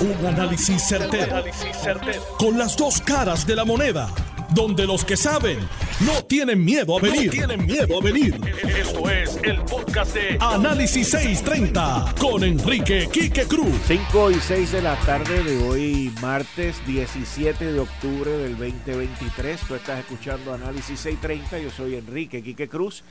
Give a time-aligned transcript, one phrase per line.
[0.00, 1.44] Un análisis certero,
[2.38, 4.08] Con las dos caras de la moneda.
[4.54, 5.58] Donde los que saben
[6.00, 7.30] no tienen miedo a venir.
[7.30, 8.40] tienen miedo a venir.
[8.66, 13.74] Esto es el podcast de Análisis 630 con Enrique Quique Cruz.
[13.88, 19.60] 5 y 6 de la tarde de hoy, martes 17 de octubre del 2023.
[19.68, 21.58] Tú estás escuchando Análisis 630.
[21.58, 23.04] Yo soy Enrique Quique Cruz.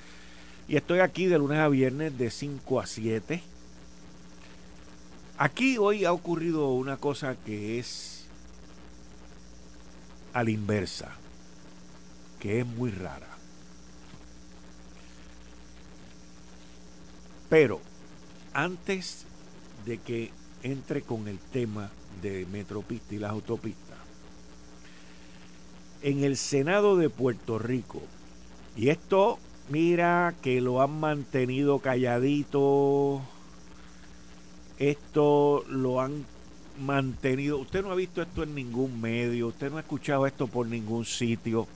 [0.68, 3.44] Y estoy aquí de lunes a viernes de 5 a 7
[5.42, 8.26] Aquí hoy ha ocurrido una cosa que es
[10.34, 11.16] a la inversa,
[12.42, 13.30] que es muy rara.
[17.48, 17.80] Pero
[18.52, 19.24] antes
[19.86, 21.90] de que entre con el tema
[22.22, 23.98] de Metropista y las autopistas,
[26.02, 28.02] en el Senado de Puerto Rico,
[28.76, 33.22] y esto, mira que lo han mantenido calladito
[34.80, 36.26] esto lo han
[36.80, 37.58] mantenido.
[37.58, 41.06] Usted no ha visto esto en ningún medio, usted no ha escuchado esto por ningún
[41.06, 41.68] sitio.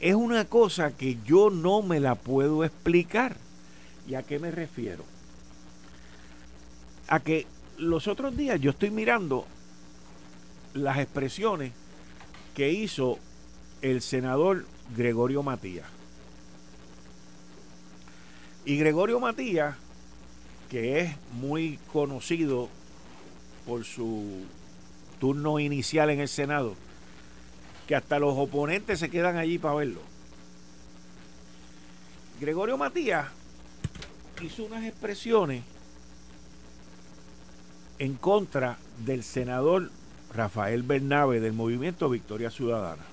[0.00, 3.36] Es una cosa que yo no me la puedo explicar.
[4.08, 5.04] ¿Y a qué me refiero?
[7.08, 9.46] A que los otros días yo estoy mirando
[10.72, 11.72] las expresiones
[12.54, 13.18] que hizo
[13.82, 14.64] el senador
[14.96, 15.86] Gregorio Matías.
[18.64, 19.76] Y Gregorio Matías
[20.70, 22.68] que es muy conocido
[23.66, 24.44] por su
[25.18, 26.74] turno inicial en el Senado,
[27.86, 30.00] que hasta los oponentes se quedan allí para verlo.
[32.40, 33.26] Gregorio Matías
[34.40, 35.62] hizo unas expresiones
[37.98, 39.90] en contra del senador
[40.32, 43.09] Rafael Bernabe del movimiento Victoria Ciudadana.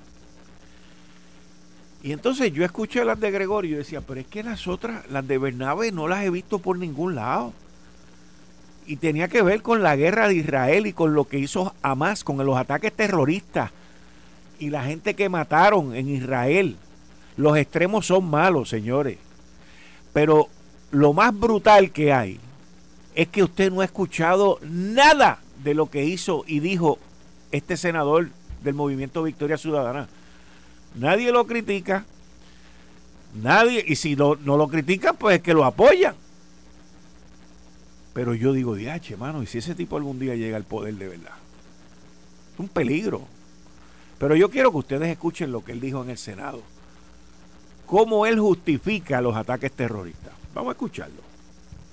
[2.08, 5.28] Y entonces yo escuché las de Gregorio y decía, pero es que las otras, las
[5.28, 7.52] de Bernabe, no las he visto por ningún lado.
[8.86, 12.24] Y tenía que ver con la guerra de Israel y con lo que hizo Hamas,
[12.24, 13.72] con los ataques terroristas
[14.58, 16.78] y la gente que mataron en Israel.
[17.36, 19.18] Los extremos son malos, señores.
[20.14, 20.48] Pero
[20.92, 22.40] lo más brutal que hay
[23.16, 27.00] es que usted no ha escuchado nada de lo que hizo y dijo
[27.52, 28.30] este senador
[28.64, 30.08] del movimiento Victoria Ciudadana.
[30.96, 32.06] Nadie lo critica.
[33.36, 36.16] Nadie, y si no lo critican, pues es que lo apoyan.
[38.14, 41.08] Pero yo digo, diache, mano, y si ese tipo algún día llega al poder de
[41.08, 41.36] verdad.
[42.54, 43.22] Es un peligro.
[44.18, 46.64] Pero yo quiero que ustedes escuchen lo que él dijo en el Senado.
[47.86, 50.34] Cómo él justifica los ataques terroristas.
[50.56, 51.22] Vamos a escucharlo.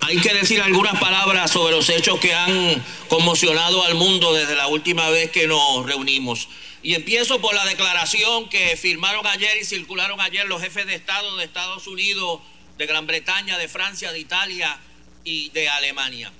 [0.07, 4.67] Hay que decir algunas palabras sobre los hechos que han conmocionado al mundo desde la
[4.67, 6.47] última vez que nos reunimos.
[6.83, 11.35] Y empiezo por la declaración que firmaron ayer y circularon ayer los jefes de Estado
[11.37, 12.39] de Estados Unidos,
[12.77, 14.77] de Gran Bretaña, de Francia, de Italia
[15.23, 16.31] y de Alemania.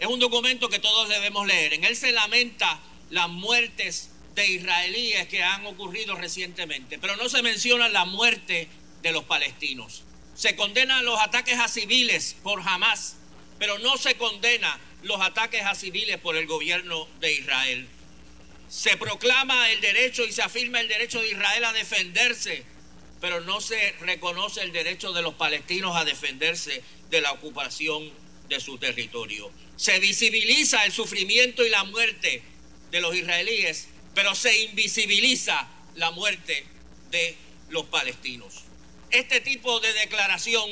[0.00, 1.74] Es un documento que todos debemos leer.
[1.74, 2.80] En él se lamenta
[3.10, 8.66] las muertes de israelíes que han ocurrido recientemente, pero no se menciona la muerte
[9.00, 10.02] de los palestinos.
[10.34, 13.16] Se condenan los ataques a civiles por Hamas,
[13.58, 17.88] pero no se condena los ataques a civiles por el gobierno de Israel
[18.72, 22.64] se proclama el derecho y se afirma el derecho de Israel a defenderse,
[23.20, 28.10] pero no se reconoce el derecho de los palestinos a defenderse de la ocupación
[28.48, 29.50] de su territorio.
[29.76, 32.42] Se visibiliza el sufrimiento y la muerte
[32.90, 36.64] de los israelíes, pero se invisibiliza la muerte
[37.10, 37.36] de
[37.68, 38.62] los palestinos.
[39.12, 40.70] Este tipo de declaración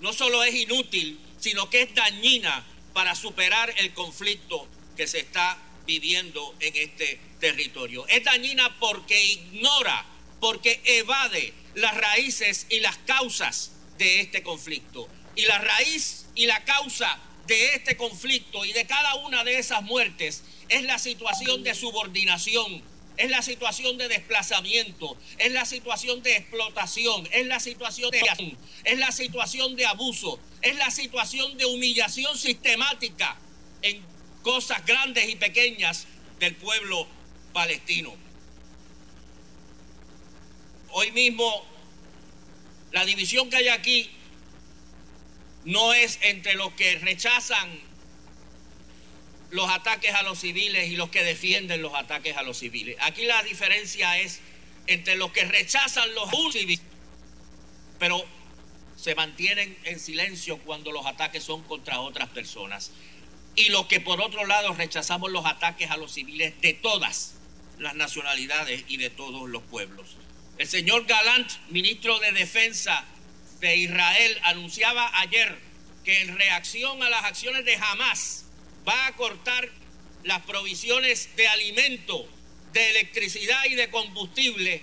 [0.00, 5.58] no solo es inútil, sino que es dañina para superar el conflicto que se está
[5.86, 8.06] viviendo en este territorio.
[8.06, 10.06] Es dañina porque ignora,
[10.38, 15.08] porque evade las raíces y las causas de este conflicto.
[15.34, 17.18] Y la raíz y la causa
[17.48, 22.84] de este conflicto y de cada una de esas muertes es la situación de subordinación,
[23.20, 28.98] es la situación de desplazamiento, es la situación de explotación, es la situación de es
[28.98, 33.36] la situación de abuso, es la situación de humillación sistemática
[33.82, 34.02] en
[34.42, 36.06] cosas grandes y pequeñas
[36.38, 37.06] del pueblo
[37.52, 38.14] palestino.
[40.92, 41.66] Hoy mismo
[42.90, 44.10] la división que hay aquí
[45.66, 47.89] no es entre los que rechazan
[49.50, 52.96] los ataques a los civiles y los que defienden los ataques a los civiles.
[53.00, 54.40] Aquí la diferencia es
[54.86, 56.80] entre los que rechazan los civiles,
[57.98, 58.24] pero
[58.96, 62.92] se mantienen en silencio cuando los ataques son contra otras personas
[63.56, 67.34] y los que por otro lado rechazamos los ataques a los civiles de todas
[67.78, 70.16] las nacionalidades y de todos los pueblos.
[70.58, 73.04] El señor Galant, ministro de Defensa
[73.60, 75.58] de Israel, anunciaba ayer
[76.04, 78.44] que en reacción a las acciones de Hamas
[78.88, 79.68] va a cortar
[80.24, 82.26] las provisiones de alimento,
[82.72, 84.82] de electricidad y de combustible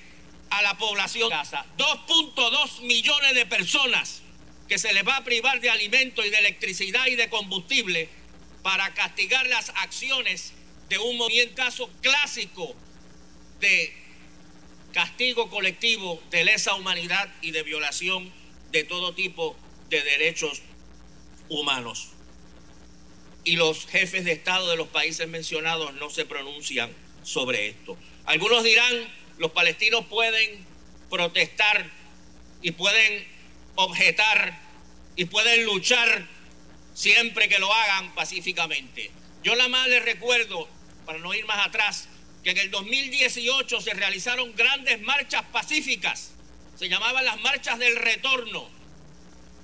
[0.50, 1.66] a la población de Gaza.
[1.78, 4.22] 2.2 millones de personas
[4.68, 8.10] que se les va a privar de alimento y de electricidad y de combustible
[8.64, 10.54] para castigar las acciones
[10.90, 11.64] de un movimiento
[12.02, 12.76] clásico
[13.60, 13.94] de
[14.94, 18.32] castigo colectivo de lesa humanidad y de violación
[18.72, 19.56] de todo tipo
[19.90, 20.62] de derechos
[21.50, 22.10] humanos.
[23.48, 27.98] Y los jefes de Estado de los países mencionados no se pronuncian sobre esto.
[28.26, 28.94] Algunos dirán,
[29.38, 30.66] los palestinos pueden
[31.10, 31.90] protestar
[32.62, 33.26] y pueden
[33.76, 34.60] objetar
[35.16, 36.28] y pueden luchar
[36.94, 39.12] siempre que lo hagan pacíficamente.
[39.44, 40.68] Yo nada más les recuerdo,
[41.06, 42.10] para no ir más atrás,
[42.44, 46.34] que en el 2018 se realizaron grandes marchas pacíficas,
[46.76, 48.68] se llamaban las marchas del retorno,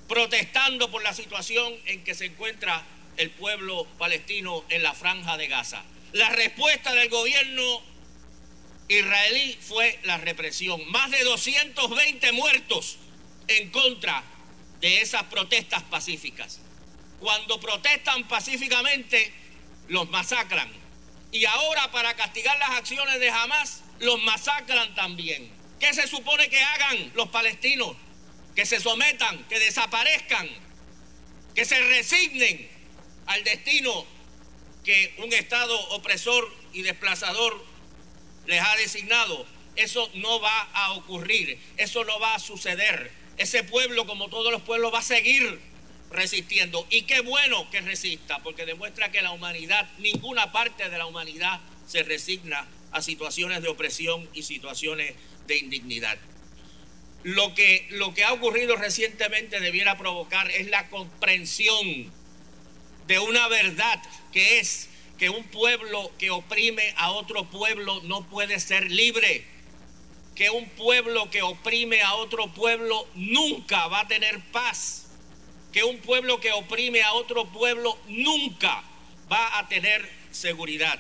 [0.07, 2.85] protestando por la situación en que se encuentra
[3.18, 5.83] el pueblo palestino en la franja de Gaza.
[6.13, 7.81] La respuesta del gobierno
[8.88, 10.81] israelí fue la represión.
[10.92, 12.98] Más de 220 muertos
[13.48, 14.24] en contra
[14.80, 16.60] de esas protestas pacíficas.
[17.19, 19.33] Cuando protestan pacíficamente,
[19.88, 20.69] los masacran.
[21.31, 25.50] Y ahora para castigar las acciones de Hamas, los masacran también.
[25.80, 27.95] ¿Qué se supone que hagan los palestinos?
[28.56, 30.48] Que se sometan, que desaparezcan,
[31.56, 32.73] que se resignen
[33.25, 34.06] al destino
[34.84, 37.64] que un Estado opresor y desplazador
[38.46, 39.46] les ha designado.
[39.75, 43.12] Eso no va a ocurrir, eso no va a suceder.
[43.38, 45.60] Ese pueblo, como todos los pueblos, va a seguir
[46.12, 46.86] resistiendo.
[46.90, 51.60] Y qué bueno que resista, porque demuestra que la humanidad, ninguna parte de la humanidad
[51.88, 55.16] se resigna a situaciones de opresión y situaciones
[55.48, 56.18] de indignidad.
[57.24, 62.12] Lo que, lo que ha ocurrido recientemente debiera provocar es la comprensión
[63.08, 64.02] de una verdad
[64.32, 69.46] que es que un pueblo que oprime a otro pueblo no puede ser libre,
[70.36, 75.12] que un pueblo que oprime a otro pueblo nunca va a tener paz,
[75.72, 78.84] que un pueblo que oprime a otro pueblo nunca
[79.32, 81.00] va a tener seguridad.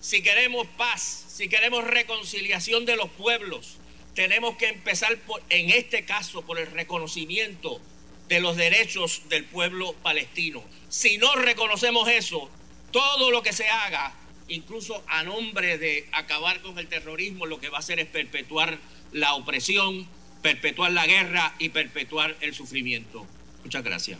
[0.00, 3.76] Si queremos paz, si queremos reconciliación de los pueblos,
[4.14, 7.80] tenemos que empezar por, en este caso por el reconocimiento
[8.28, 10.62] de los derechos del pueblo palestino.
[10.88, 12.48] Si no reconocemos eso,
[12.90, 14.14] todo lo que se haga,
[14.48, 18.78] incluso a nombre de acabar con el terrorismo, lo que va a hacer es perpetuar
[19.12, 20.06] la opresión,
[20.42, 23.26] perpetuar la guerra y perpetuar el sufrimiento.
[23.64, 24.18] Muchas gracias.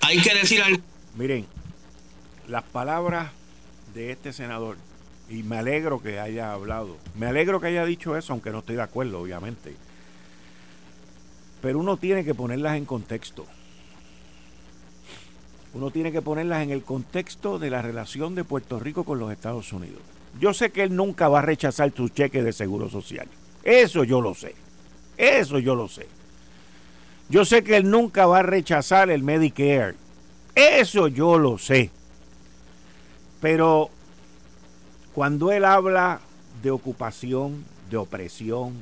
[0.00, 0.82] Hay que decir algo.
[1.14, 1.46] Miren,
[2.46, 3.30] las palabras
[3.94, 4.76] de este senador,
[5.28, 8.76] y me alegro que haya hablado, me alegro que haya dicho eso, aunque no estoy
[8.76, 9.74] de acuerdo, obviamente.
[11.60, 13.46] Pero uno tiene que ponerlas en contexto
[15.74, 19.30] uno tiene que ponerlas en el contexto de la relación de Puerto Rico con los
[19.30, 20.00] Estados Unidos.
[20.40, 23.28] Yo sé que él nunca va a rechazar su cheque de seguro social.
[23.62, 24.54] Eso yo lo sé.
[25.16, 26.06] Eso yo lo sé.
[27.28, 29.94] Yo sé que él nunca va a rechazar el Medicare.
[30.54, 31.90] Eso yo lo sé.
[33.40, 33.90] Pero
[35.14, 36.20] cuando él habla
[36.62, 38.74] de ocupación, de opresión,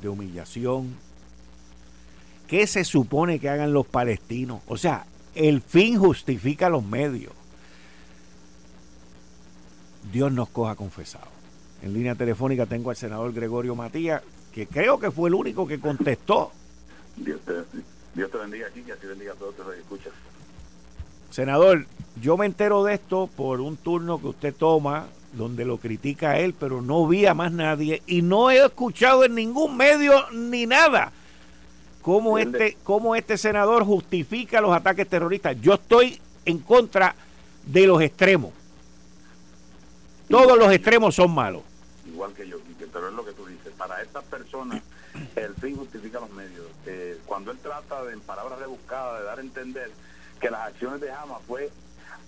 [0.00, 0.94] de humillación,
[2.48, 4.62] ¿qué se supone que hagan los palestinos?
[4.66, 5.04] O sea,
[5.34, 7.32] el fin justifica los medios.
[10.10, 11.28] Dios nos coja confesado.
[11.82, 15.78] En línea telefónica tengo al senador Gregorio Matías, que creo que fue el único que
[15.78, 16.50] contestó.
[17.16, 20.12] Dios te, bendiga aquí y así bendiga a todos los que escuchas.
[21.30, 21.86] Senador,
[22.20, 26.38] yo me entero de esto por un turno que usted toma donde lo critica a
[26.38, 30.66] él, pero no vi a más nadie y no he escuchado en ningún medio ni
[30.66, 31.12] nada
[32.08, 35.60] cómo este, cómo este senador justifica los ataques terroristas.
[35.60, 37.14] Yo estoy en contra
[37.66, 38.54] de los extremos.
[40.26, 41.64] Todos los extremos son malos.
[42.06, 42.56] Igual que yo,
[42.90, 43.74] pero es lo que tú dices.
[43.76, 44.82] Para estas personas,
[45.36, 46.64] el fin justifica los medios.
[47.26, 49.90] cuando él trata, de, en palabras rebuscadas, de dar a entender
[50.40, 51.70] que las acciones de Hamas fue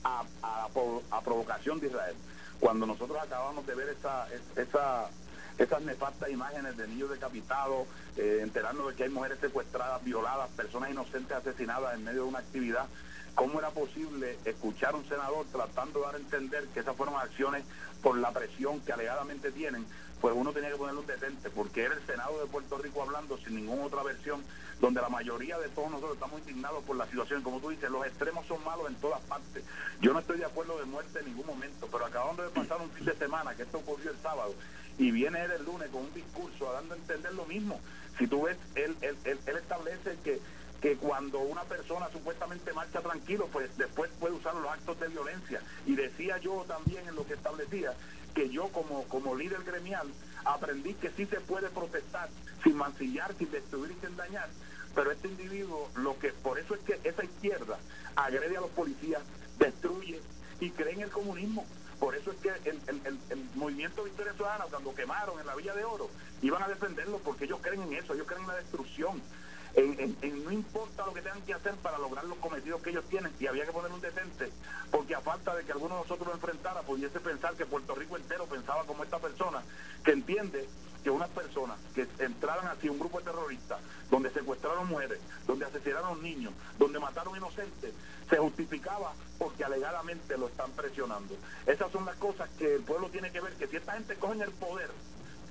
[0.04, 2.16] a, a, provocación de Israel.
[2.60, 5.08] Cuando nosotros acabamos de ver esa, esa
[5.60, 7.86] esas nefastas imágenes de niños decapitados,
[8.16, 12.86] eh, de que hay mujeres secuestradas, violadas, personas inocentes asesinadas en medio de una actividad.
[13.34, 17.14] ¿Cómo era posible escuchar a un senador tratando de dar a entender que esas fueron
[17.16, 17.64] acciones
[18.02, 19.86] por la presión que alegadamente tienen?
[20.20, 23.56] Pues uno tenía que ponerlo detente, porque era el Senado de Puerto Rico hablando sin
[23.56, 24.42] ninguna otra versión,
[24.80, 27.42] donde la mayoría de todos nosotros estamos indignados por la situación.
[27.42, 29.62] Como tú dices, los extremos son malos en todas partes.
[30.00, 32.90] Yo no estoy de acuerdo de muerte en ningún momento, pero acabando de pasar un
[32.90, 34.54] fin de semana, que esto ocurrió el sábado,
[35.00, 37.80] y viene él el lunes con un discurso dando a entender lo mismo.
[38.18, 40.40] Si tú ves, él, él, él, establece que
[40.80, 45.60] que cuando una persona supuestamente marcha tranquilo, pues después puede usar los actos de violencia.
[45.84, 47.92] Y decía yo también en lo que establecía
[48.34, 50.08] que yo como, como líder gremial
[50.44, 52.30] aprendí que sí se puede protestar
[52.62, 54.48] sin mancillar, sin destruir y sin dañar.
[54.94, 57.78] Pero este individuo, lo que por eso es que esa izquierda
[58.16, 59.22] agrede a los policías,
[59.58, 60.20] destruye
[60.60, 61.66] y cree en el comunismo.
[62.00, 65.74] Por eso es que el, el, el, movimiento Victoria Ciudadana, cuando quemaron en la Villa
[65.74, 66.08] de Oro,
[66.40, 69.20] iban a defenderlo porque ellos creen en eso, ellos creen en la destrucción.
[69.74, 73.32] En, no importa lo que tengan que hacer para lograr los cometidos que ellos tienen
[73.38, 74.50] y había que poner un detente
[74.90, 78.16] porque a falta de que alguno de nosotros lo enfrentara pudiese pensar que Puerto Rico
[78.16, 79.62] entero pensaba como esta persona
[80.02, 80.68] que entiende
[81.02, 83.78] que unas personas que entraran hacia un grupo de terroristas
[84.10, 87.92] donde secuestraron mujeres, donde asesinaron niños, donde mataron inocentes,
[88.28, 91.34] se justificaba porque alegadamente lo están presionando.
[91.66, 94.42] Esas son las cosas que el pueblo tiene que ver, que si esta gente coge
[94.42, 94.90] el poder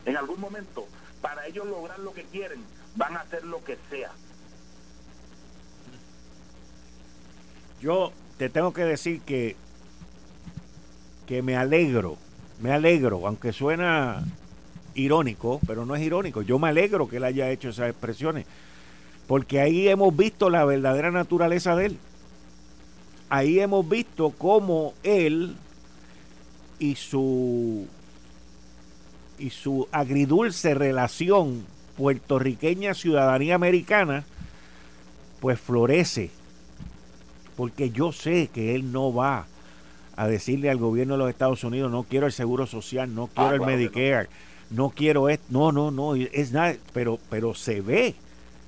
[0.06, 0.88] en algún momento,
[1.22, 2.64] para ellos lograr lo que quieren,
[2.96, 4.12] van a hacer lo que sea.
[7.82, 9.56] Yo te tengo que decir que
[11.30, 12.18] que me alegro,
[12.60, 14.24] me alegro, aunque suena
[15.00, 16.42] irónico, pero no es irónico.
[16.42, 18.46] Yo me alegro que él haya hecho esas expresiones,
[19.28, 21.98] porque ahí hemos visto la verdadera naturaleza de él.
[23.30, 25.56] Ahí hemos visto cómo él
[26.80, 27.88] y su
[29.38, 31.66] y su agridulce relación
[31.96, 34.26] puertorriqueña ciudadanía americana
[35.40, 36.32] pues florece
[37.56, 39.46] porque yo sé que él no va
[40.16, 43.50] a decirle al gobierno de los Estados Unidos no quiero el seguro social, no quiero
[43.50, 44.49] ah, el Medicare, no.
[44.90, 48.16] Quiero esto, no, no, no, es nada, pero, pero se ve,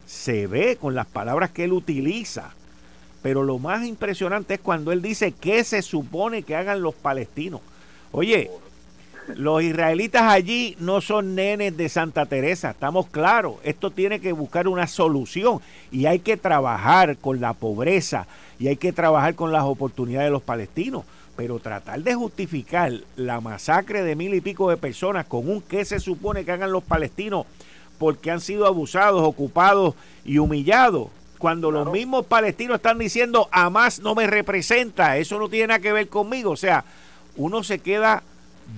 [0.05, 2.53] se ve con las palabras que él utiliza.
[3.21, 7.61] Pero lo más impresionante es cuando él dice qué se supone que hagan los palestinos.
[8.11, 8.49] Oye,
[9.35, 13.55] los israelitas allí no son nenes de Santa Teresa, estamos claros.
[13.63, 18.27] Esto tiene que buscar una solución y hay que trabajar con la pobreza
[18.59, 21.03] y hay que trabajar con las oportunidades de los palestinos.
[21.41, 25.85] Pero tratar de justificar la masacre de mil y pico de personas con un qué
[25.85, 27.47] se supone que hagan los palestinos
[27.97, 31.07] porque han sido abusados, ocupados y humillados.
[31.39, 35.79] Cuando los mismos palestinos están diciendo, a más no me representa, eso no tiene nada
[35.79, 36.51] que ver conmigo.
[36.51, 36.85] O sea,
[37.35, 38.21] uno se queda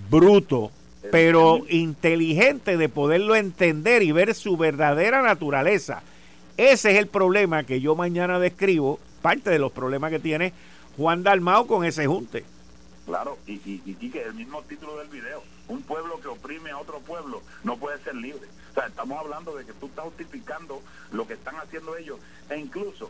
[0.09, 0.71] bruto,
[1.11, 6.01] pero inteligente de poderlo entender y ver su verdadera naturaleza.
[6.55, 10.53] Ese es el problema que yo mañana describo, parte de los problemas que tiene
[10.97, 12.45] Juan Dalmao con ese junte.
[13.05, 16.99] Claro, y, y, y el mismo título del video, un pueblo que oprime a otro
[17.01, 18.47] pueblo no puede ser libre.
[18.71, 20.81] O sea, estamos hablando de que tú estás justificando
[21.11, 22.19] lo que están haciendo ellos
[22.49, 23.09] e incluso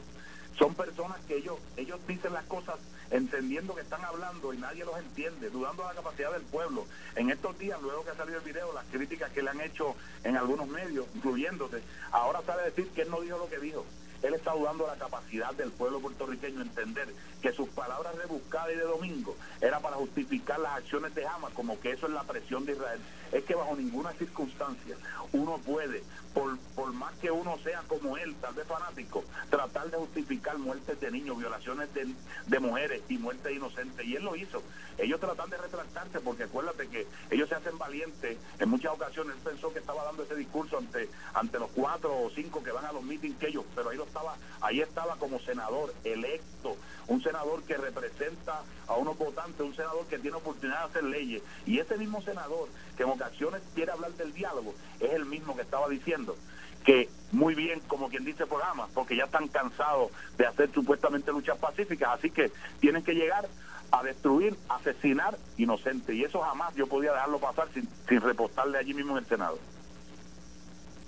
[0.57, 2.75] son personas que ellos ellos dicen las cosas
[3.12, 6.85] entendiendo que están hablando y nadie los entiende, dudando de la capacidad del pueblo.
[7.15, 9.95] En estos días, luego que ha salido el video, las críticas que le han hecho
[10.23, 13.85] en algunos medios, incluyéndose, ahora sale decir que él no dijo lo que dijo
[14.24, 18.84] él está dudando la capacidad del pueblo puertorriqueño entender que sus palabras rebuscadas y de
[18.84, 22.72] domingo era para justificar las acciones de Hamas, como que eso es la presión de
[22.72, 23.00] Israel.
[23.33, 24.95] Es que bajo ninguna circunstancia
[25.33, 29.97] uno puede, por, por más que uno sea como él, tal vez fanático, tratar de
[29.97, 32.13] justificar muertes de niños, violaciones de,
[32.45, 34.05] de mujeres y muertes inocentes.
[34.05, 34.61] Y él lo hizo.
[34.99, 38.37] Ellos tratan de retractarse porque acuérdate que ellos se hacen valientes.
[38.59, 42.29] En muchas ocasiones él pensó que estaba dando ese discurso ante, ante los cuatro o
[42.29, 45.39] cinco que van a los meetings que ellos, pero ahí los estaba, ahí estaba como
[45.39, 50.85] senador electo, un senador que representa a unos votantes, un senador que tiene oportunidad de
[50.85, 51.41] hacer leyes.
[51.65, 55.88] Y ese mismo senador que ocasiones quiere hablar del diálogo, es el mismo que estaba
[55.89, 56.36] diciendo
[56.84, 61.58] que muy bien, como quien dice programa, porque ya están cansados de hacer supuestamente luchas
[61.58, 62.51] pacíficas, así que
[62.82, 63.48] tienen que llegar
[63.92, 66.13] a destruir, asesinar inocentes.
[66.13, 69.58] Y eso jamás yo podía dejarlo pasar sin, sin reportarle allí mismo en el Senado.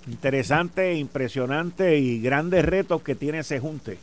[0.06, 3.98] Interesante, impresionante y grandes retos que tiene ese junte.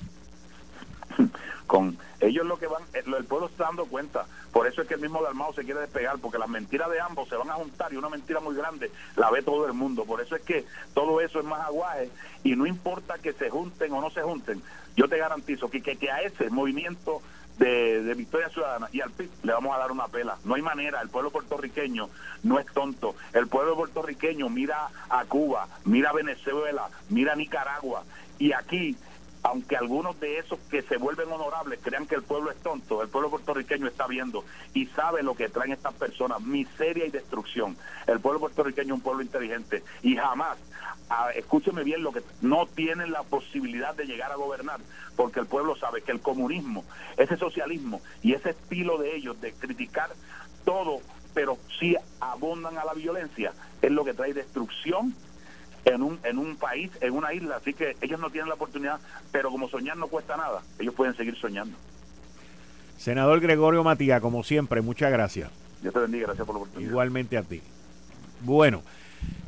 [1.66, 4.96] Con ellos lo que van, eh, el pueblo está dando cuenta, por eso es que
[4.96, 7.92] el mismo Dalmao se quiere despegar, porque las mentiras de ambos se van a juntar
[7.92, 11.22] y una mentira muy grande la ve todo el mundo, por eso es que todo
[11.22, 12.10] eso es más aguaje
[12.44, 14.62] y no importa que se junten o no se junten,
[14.96, 17.22] yo te garantizo que, a ese movimiento
[17.58, 20.38] de, Victoria Ciudadana y al PIB le vamos a dar una pela.
[20.44, 22.10] No hay manera, el pueblo puertorriqueño
[22.44, 23.16] no es tonto.
[23.34, 28.04] El pueblo puertorriqueño mira a Cuba, mira a Venezuela, mira a Nicaragua
[28.40, 28.96] y aquí
[29.44, 33.10] aunque algunos de esos que se vuelven honorables crean que el pueblo es tonto, el
[33.10, 37.78] pueblo puertorriqueño está viendo y sabe lo que traen estas personas, miseria y destrucción.
[38.08, 40.58] El pueblo puertorriqueño es un pueblo inteligente y jamás,
[41.10, 44.80] ah, escúcheme bien, lo que no tienen la posibilidad de llegar a gobernar,
[45.18, 46.86] porque el pueblo sabe que el comunismo,
[47.18, 50.10] ese socialismo y ese estilo de ellos de criticar
[50.64, 51.02] todo,
[51.34, 55.14] pero sí abundan a la violencia, es lo que trae destrucción
[55.86, 59.00] en un, en un país, en una isla, así que ellos no tienen la oportunidad,
[59.32, 61.78] pero como soñar no cuesta nada, ellos pueden seguir soñando.
[62.98, 65.50] Senador Gregorio Matías, como siempre, muchas gracias.
[65.82, 66.90] Dios te bendiga, gracias por la oportunidad.
[66.90, 67.62] Igualmente a ti.
[68.42, 68.82] Bueno,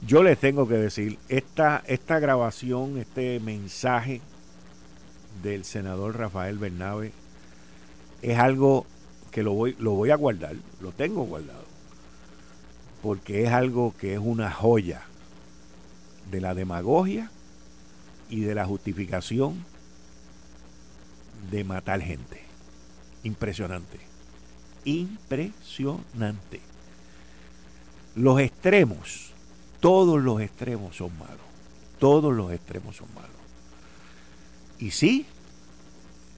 [0.06, 4.22] yo les tengo que decir, esta, esta grabación, este mensaje
[5.42, 7.12] del senador Rafael Bernabe
[8.22, 8.86] es algo
[9.32, 11.66] que lo voy, lo voy a guardar, lo tengo guardado,
[13.02, 15.02] porque es algo que es una joya
[16.32, 17.32] de la demagogia
[18.30, 19.64] y de la justificación
[21.52, 22.44] de matar gente.
[23.24, 24.00] Impresionante.
[24.86, 26.62] Impresionante.
[28.16, 29.32] Los extremos,
[29.80, 31.46] todos los extremos son malos.
[32.00, 33.30] Todos los extremos son malos.
[34.80, 35.26] Y sí,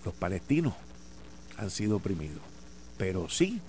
[0.06, 0.74] los palestinos
[1.58, 2.42] han sido oprimidos.
[2.98, 3.62] Pero sí,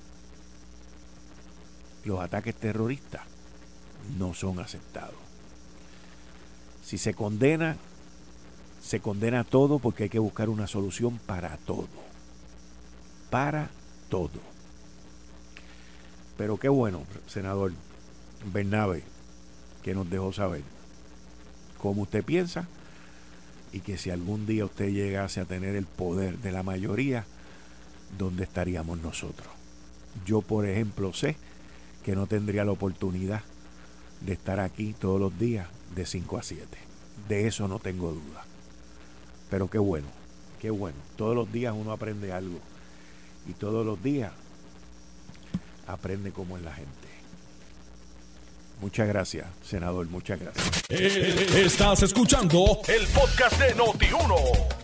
[2.05, 3.23] los ataques terroristas
[4.19, 5.28] no son aceptados.
[6.89, 7.77] Si se condena,
[8.83, 11.87] se condena todo porque hay que buscar una solución para todo.
[13.29, 13.69] Para
[14.09, 14.41] todo.
[16.39, 17.75] Pero qué bueno, senador
[18.55, 19.03] Bernabe,
[19.83, 20.63] que nos dejó saber
[21.77, 22.67] cómo usted piensa
[23.71, 27.27] y que si algún día usted llegase a tener el poder de la mayoría,
[28.17, 29.49] ¿dónde estaríamos nosotros?
[30.25, 31.37] Yo, por ejemplo, sé
[32.03, 33.43] que no tendría la oportunidad
[34.21, 36.67] de estar aquí todos los días de 5 a 7.
[37.29, 38.45] De eso no tengo duda.
[39.51, 40.07] Pero qué bueno,
[40.61, 40.99] qué bueno.
[41.17, 42.59] Todos los días uno aprende algo.
[43.47, 44.33] Y todos los días
[45.87, 47.09] aprende cómo es la gente.
[48.81, 50.85] Muchas gracias, senador, muchas gracias.
[50.89, 54.35] Eh, estás escuchando el podcast de Noti1.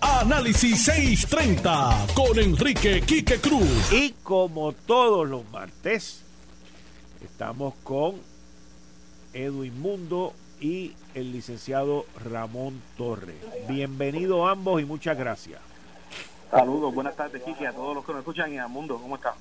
[0.00, 3.92] Análisis 630 con Enrique Quique Cruz.
[3.92, 6.22] Y como todos los martes,
[7.24, 8.33] estamos con
[9.34, 13.36] Edwin Mundo y el licenciado Ramón Torres.
[13.68, 15.60] Bienvenido ambos y muchas gracias.
[16.50, 18.98] Saludos, buenas tardes, Quique, a todos los que nos escuchan y al mundo.
[19.00, 19.34] ¿Cómo están?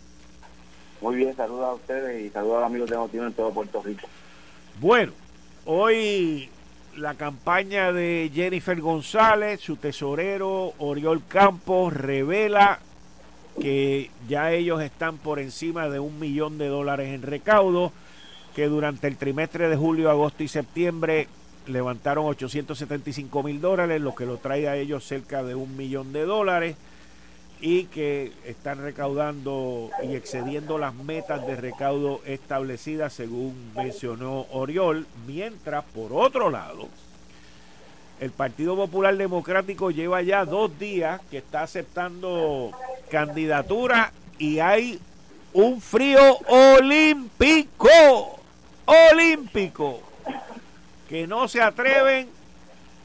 [0.99, 3.81] Muy bien, saludos a ustedes y saludos a los amigos de Noticiero en todo Puerto
[3.83, 4.07] Rico.
[4.79, 5.13] Bueno,
[5.65, 6.49] hoy
[6.97, 12.79] la campaña de Jennifer González, su tesorero Oriol Campos, revela
[13.59, 17.91] que ya ellos están por encima de un millón de dólares en recaudo,
[18.55, 21.27] que durante el trimestre de julio, agosto y septiembre
[21.67, 26.25] levantaron 875 mil dólares, lo que lo trae a ellos cerca de un millón de
[26.25, 26.75] dólares
[27.61, 35.85] y que están recaudando y excediendo las metas de recaudo establecidas según mencionó Oriol, mientras
[35.85, 36.89] por otro lado
[38.19, 42.71] el Partido Popular Democrático lleva ya dos días que está aceptando
[43.09, 44.99] candidatura y hay
[45.53, 47.89] un frío olímpico,
[48.85, 50.01] olímpico,
[51.07, 52.29] que no se atreven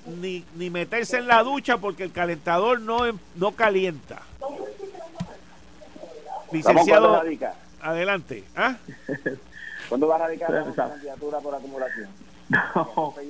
[0.07, 3.01] ni, ni meterse en la ducha porque el calentador no,
[3.37, 4.23] no calienta.
[6.51, 7.23] Licenciado,
[7.83, 8.45] adelante.
[8.57, 8.77] ¿Ah?
[9.89, 12.09] ¿Cuándo va a radicar la candidatura por acumulación?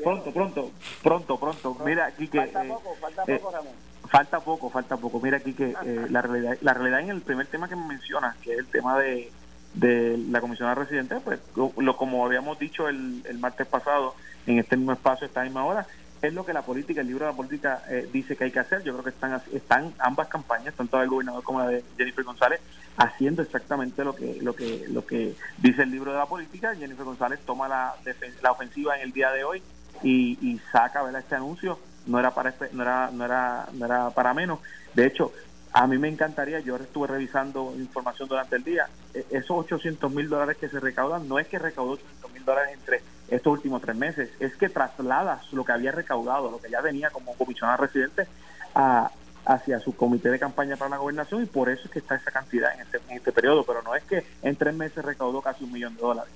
[0.05, 0.71] pronto, pronto,
[1.03, 1.77] pronto, pronto.
[1.85, 2.39] Mira, aquí que...
[2.39, 3.73] Falta eh, poco, falta eh, poco, Ramón.
[4.09, 5.21] Falta poco, falta poco.
[5.21, 8.37] Mira aquí que eh, la, realidad, la realidad en el primer tema que me mencionas,
[8.37, 9.31] que es el tema de,
[9.75, 14.15] de la comisión de residentes, pues lo, como habíamos dicho el, el martes pasado,
[14.47, 15.87] en este mismo espacio, esta misma hora,
[16.23, 18.59] es lo que la política, el libro de la política eh, dice que hay que
[18.59, 18.83] hacer.
[18.83, 22.61] Yo creo que están están ambas campañas, tanto del gobernador como la de Jennifer González,
[22.97, 26.75] haciendo exactamente lo que lo que lo que dice el libro de la política.
[26.75, 27.95] Jennifer González toma la,
[28.43, 29.63] la ofensiva en el día de hoy
[30.03, 31.21] y, y saca ¿verdad?
[31.21, 31.79] este anuncio.
[32.07, 34.59] No era para no era no era no era para menos.
[34.95, 35.33] De hecho,
[35.73, 40.29] a mí me encantaría, yo estuve revisando información durante el día, e, esos 800 mil
[40.29, 43.97] dólares que se recaudan, no es que recaudó 800 mil dólares entre estos últimos tres
[43.97, 48.27] meses, es que trasladas lo que había recaudado, lo que ya venía como comisionado residente,
[48.75, 49.11] a,
[49.45, 52.31] hacia su comité de campaña para la gobernación y por eso es que está esa
[52.31, 55.65] cantidad en este, en este periodo, pero no es que en tres meses recaudó casi
[55.65, 56.33] un millón de dólares.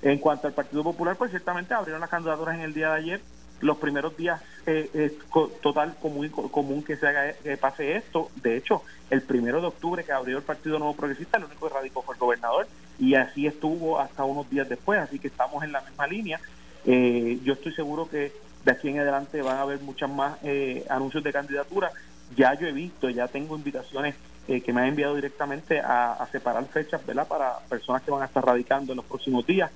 [0.00, 3.20] En cuanto al Partido Popular, pues ciertamente abrieron las candidaturas en el día de ayer,
[3.62, 5.12] los primeros días eh, es
[5.60, 8.30] total común, común que se haga que pase esto.
[8.42, 11.74] De hecho, el primero de octubre que abrió el Partido Nuevo Progresista, el único que
[11.74, 12.66] radicó fue el gobernador
[12.98, 16.40] y así estuvo hasta unos días después, así que estamos en la misma línea.
[16.84, 18.32] Eh, yo estoy seguro que
[18.64, 21.90] de aquí en adelante van a haber muchas más eh, anuncios de candidatura.
[22.36, 24.14] Ya yo he visto, ya tengo invitaciones
[24.48, 27.28] eh, que me han enviado directamente a, separar fechas ¿verdad?
[27.28, 29.70] para personas que van a estar radicando en los próximos días.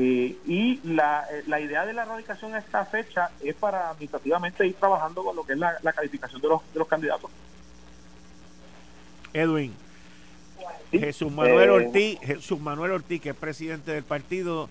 [0.00, 5.24] Y la, la, idea de la radicación a esta fecha es para administrativamente ir trabajando
[5.24, 7.30] con lo que es la, la calificación de los, de los candidatos.
[9.32, 9.74] Edwin,
[10.90, 14.68] Jesús Manuel eh, Ortiz, Jesús Manuel Ortiz, que es presidente del partido,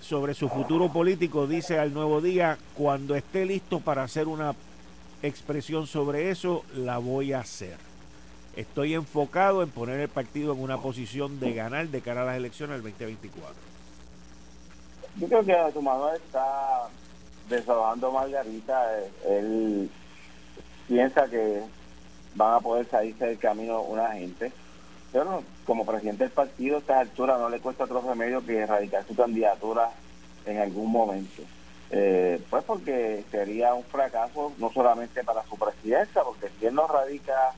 [0.00, 4.54] sobre su futuro político, dice al Nuevo Día, cuando esté listo para hacer una
[5.22, 7.76] expresión sobre eso, la voy a hacer.
[8.54, 12.36] Estoy enfocado en poner el partido en una posición de ganar de cara a las
[12.36, 13.73] elecciones del 2024.
[15.16, 16.88] Yo creo que tu Manuel está
[17.48, 18.98] desahogando Margarita.
[19.26, 19.90] Él
[20.88, 21.62] piensa que
[22.34, 24.52] van a poder salirse del camino una gente.
[25.12, 29.06] Pero como presidente del partido a esta altura no le cuesta otro remedio que erradicar
[29.06, 29.90] su candidatura
[30.46, 31.42] en algún momento.
[31.90, 36.88] Eh, pues porque sería un fracaso no solamente para su presidencia, porque si él no
[36.88, 37.52] radica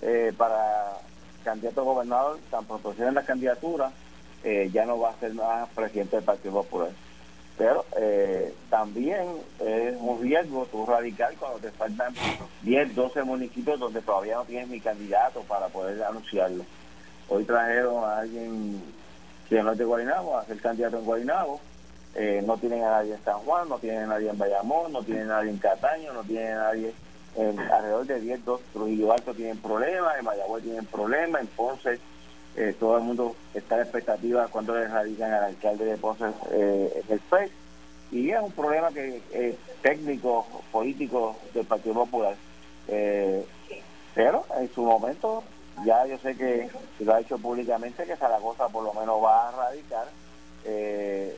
[0.00, 0.96] eh, para
[1.44, 3.92] candidato a gobernador, tan pronto la candidatura,
[4.44, 6.90] eh, ya no va a ser más presidente del Partido Popular.
[7.58, 9.26] Pero eh, también
[9.60, 12.14] es un riesgo tú radical cuando te faltan
[12.62, 16.64] 10, 12 municipios donde todavía no tienes ni candidato para poder anunciarlo.
[17.28, 18.82] Hoy trajeron a alguien
[19.48, 21.60] que no es de Guaynabo a ser candidato en Guaynabo.
[22.14, 25.02] Eh, no tienen a nadie en San Juan, no tienen a nadie en Bayamón, no
[25.02, 26.94] tienen a nadie en Cataño, no tienen a nadie
[27.36, 32.00] en alrededor de 10, 12 Trujillo Alto tienen problemas, en Mayagüez tienen problemas, en Ponce
[32.56, 37.04] eh, todo el mundo está en expectativa cuando le radican al alcalde de Ponce eh,
[37.06, 37.50] el FED
[38.10, 42.34] y es un problema que es técnico, político del Partido Popular.
[42.88, 43.44] Eh,
[44.14, 45.44] pero en su momento,
[45.84, 49.52] ya yo sé que lo ha hecho públicamente que Zaragoza por lo menos va a
[49.52, 50.06] radicar,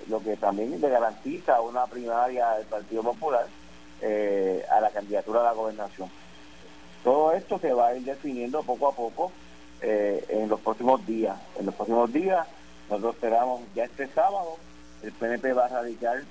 [0.08, 3.46] lo que también le garantiza una primaria del Partido Popular
[4.70, 6.08] a la candidatura a la gobernación.
[7.02, 9.32] Todo esto se va a ir definiendo poco a poco
[9.80, 11.36] eh, en los próximos días.
[11.58, 12.46] En los próximos días,
[12.90, 14.56] nosotros esperamos ya este sábado,
[15.02, 16.22] el PNP va a radicar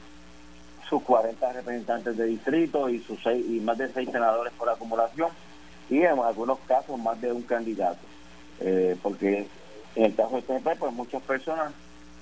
[0.89, 5.29] sus 40 representantes de distrito y sus seis, y más de seis senadores por acumulación
[5.89, 7.99] y en algunos casos más de un candidato.
[8.59, 9.47] Eh, porque
[9.95, 11.71] en el caso del PNP, pues muchas personas,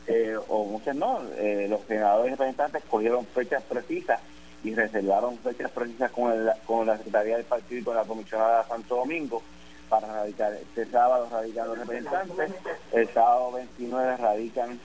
[0.08, 1.22] eh, o muchas no,
[1.70, 4.20] los senadores representantes cogieron fechas precisas
[4.64, 6.34] y reservaron fechas precisas con,
[6.68, 9.42] con la Secretaría del Partido y con la Comisionada Santo Domingo
[9.90, 10.54] para radicar.
[10.54, 12.52] Este sábado radican los representantes,
[12.92, 14.80] el sábado 29 radican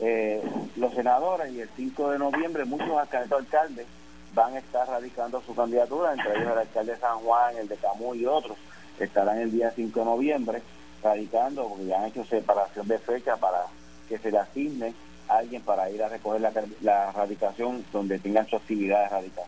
[0.00, 0.42] eh,
[0.76, 3.86] los senadores y el 5 de noviembre muchos alcaldes
[4.34, 7.76] van a estar radicando su candidatura, entre ellos el alcalde de San Juan, el de
[7.76, 8.56] Camus y otros,
[8.98, 10.62] estarán el día 5 de noviembre
[11.02, 13.66] radicando, porque ya han hecho separación de fecha para
[14.08, 14.94] que se le asigne
[15.28, 19.44] a alguien para ir a recoger la, la radicación donde tengan su actividad de radical.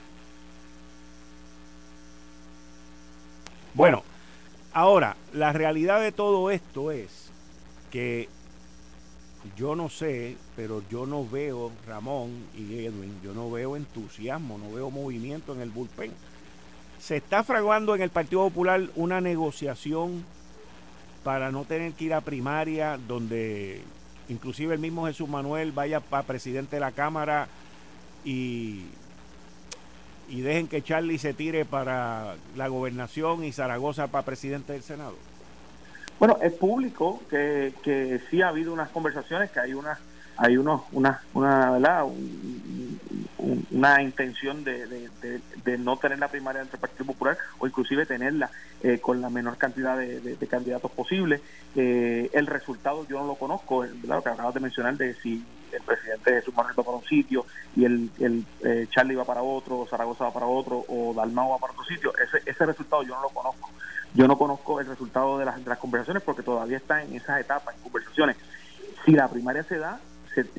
[3.74, 4.02] Bueno,
[4.74, 7.30] Ahora, la realidad de todo esto es
[7.92, 8.28] que
[9.56, 14.72] yo no sé, pero yo no veo, Ramón y Edwin, yo no veo entusiasmo, no
[14.72, 16.10] veo movimiento en el bullpen.
[16.98, 20.24] Se está fraguando en el Partido Popular una negociación
[21.22, 23.80] para no tener que ir a primaria, donde
[24.28, 27.46] inclusive el mismo Jesús Manuel vaya para presidente de la Cámara
[28.24, 28.86] y
[30.28, 35.14] y dejen que Charlie se tire para la gobernación y Zaragoza para presidente del Senado?
[36.18, 39.98] Bueno, es público que, que sí ha habido unas conversaciones, que hay unas
[40.36, 42.04] hay unos, una, una, ¿verdad?
[43.70, 45.08] una intención de,
[45.64, 48.50] de, no tener la primaria entre el Partido Popular o inclusive tenerla
[48.82, 51.40] eh, con la menor cantidad de, candidatos posible.
[51.76, 54.16] Eh, el resultado yo no lo conozco, ¿verdad?
[54.16, 57.46] lo que acabas de mencionar de si el presidente de Manuel va para un sitio
[57.76, 61.58] y el, el eh, Charlie va para otro, Zaragoza va para otro o Dalmau va
[61.58, 63.70] para otro sitio, ese, ese resultado yo no lo conozco.
[64.14, 67.40] Yo no conozco el resultado de las, de las conversaciones porque todavía está en esas
[67.40, 68.36] etapas, en conversaciones.
[69.04, 69.98] Si la primaria se da,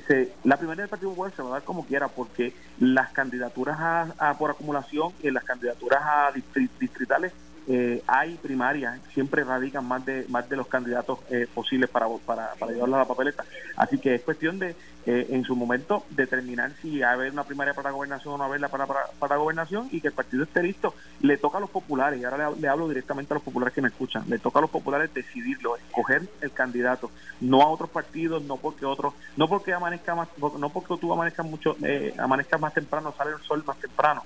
[0.08, 3.78] se, la primaria del Partido Popular se va a dar como quiera, porque las candidaturas
[4.19, 6.32] a, por acumulación y las candidaturas a
[6.80, 7.32] distritales
[7.67, 12.54] eh, hay primarias, siempre radican más de más de los candidatos eh, posibles para, para,
[12.60, 13.43] para llevarlos a la papeleta.
[13.75, 14.75] Así que es cuestión de,
[15.08, 18.86] eh, en su momento, determinar si haber una primaria para gobernación o no haberla para,
[18.86, 20.93] para, para gobernación y que el partido esté listo.
[21.21, 23.88] Le toca a los populares, y ahora le, hablo directamente a los populares que me
[23.88, 27.10] escuchan, le toca a los populares decidirlo, escoger el candidato,
[27.41, 31.45] no a otros partidos, no porque otros, no porque amanezca más, no porque tú amanezcas
[31.45, 31.75] mucho,
[32.17, 34.23] amanezcas más temprano, sale el sol más temprano,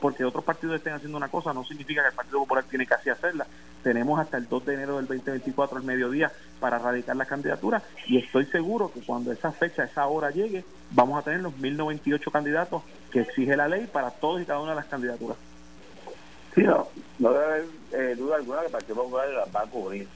[0.00, 2.94] porque otros partidos estén haciendo una cosa, no significa que el Partido Popular tiene que
[2.94, 3.46] hacerla.
[3.82, 6.30] Tenemos hasta el 2 de enero del 2024 al mediodía
[6.60, 11.18] para radicar la candidatura y estoy seguro que cuando esa fecha, esa hora llegue, vamos
[11.18, 14.76] a tener los 1098 candidatos que exige la ley para todos y cada una de
[14.76, 15.36] las candidaturas.
[16.54, 16.86] Sí, no,
[17.18, 20.06] no debe haber eh, duda alguna que el Partido Popular la va a cubrir.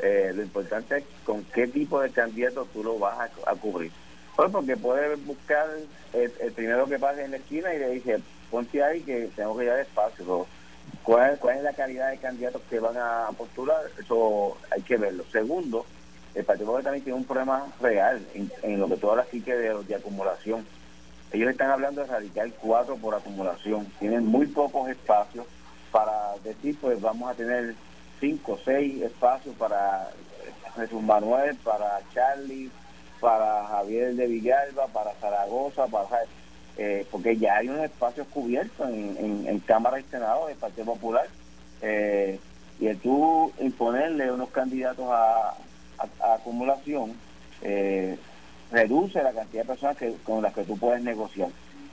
[0.00, 3.90] Eh, lo importante es con qué tipo de candidato tú lo vas a, cubrir.
[4.36, 5.66] Pues porque puedes buscar
[6.12, 9.64] el, primero que pase en la esquina y le dice, ponte ahí que tengo que
[9.64, 10.46] ir despacio
[11.02, 15.24] cuál, cuál es la calidad de candidatos que van a postular, eso hay que verlo.
[15.30, 15.86] Segundo,
[16.34, 19.54] el Partido Popular también tiene un problema real en, lo que tú hablas aquí que
[19.54, 20.66] de, de acumulación.
[21.32, 23.86] Ellos están hablando de erradicar cuatro por acumulación.
[23.98, 25.46] Tienen muy pocos espacios
[25.90, 27.74] para decir, pues vamos a tener
[28.20, 30.10] cinco o seis espacios para
[30.76, 32.70] Jesús Manuel, para Charlie,
[33.20, 36.20] para Javier de Villalba, para Zaragoza, para
[36.80, 41.26] eh, porque ya hay unos espacios cubiertos en, en, Cámara y Senado del Partido Popular.
[41.82, 42.38] Eh,
[42.78, 45.54] y el tú imponerle unos candidatos a,
[46.34, 47.14] acumulación
[47.62, 48.16] eh,
[48.70, 51.48] reduce la cantidad de personas que, con las que tú puedes negociar.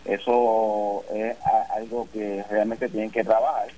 [0.06, 1.36] Eso es
[1.76, 3.70] algo que realmente tienen que trabajar.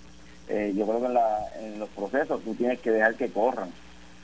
[0.49, 3.71] yo creo que en, los procesos tú tienes que dejar que corran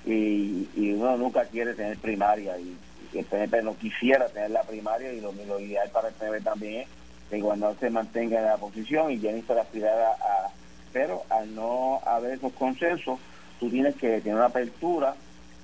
[0.06, 2.76] y, uno nunca quiere tener primaria y,
[3.19, 6.88] el PNP no quisiera tener la primaria y lo, ideal para el PNP también es
[7.30, 10.49] que el se mantenga en la posición y Jennifer aspirara a,
[10.91, 13.19] pero al no haber esos consensos
[13.60, 15.15] tú tienes que tener una apertura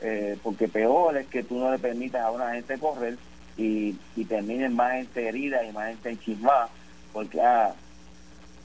[0.01, 3.17] eh, porque peor es que tú no le permitas a una gente correr
[3.57, 6.69] y, y terminen más gente herida y más gente enchismada
[7.13, 7.73] porque ah,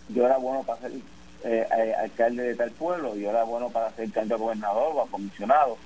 [0.09, 0.93] yo era bueno para ser
[1.45, 5.03] eh, eh, alcalde de tal pueblo, yo era bueno para ser candidato a gobernador o
[5.03, 5.77] a comisionado.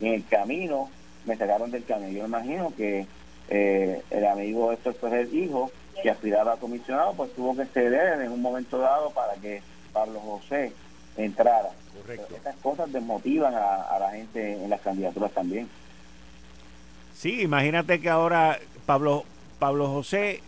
[0.00, 0.90] En el camino
[1.26, 2.12] me sacaron del camino.
[2.12, 3.06] Yo me imagino que
[3.48, 5.70] eh, el amigo Héctor Ferrer hijo,
[6.02, 9.62] que aspiraba a comisionado, pues tuvo que ceder en un momento dado para que
[9.92, 10.72] Pablo José
[11.16, 11.70] entrara.
[12.34, 15.68] estas cosas desmotivan a, la gente en las candidaturas también.
[17.14, 19.24] Sí, imagínate que ahora Pablo
[19.58, 20.42] Pablo José,